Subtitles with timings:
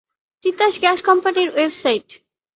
[0.45, 2.07] Titas gas কোম্পানীর website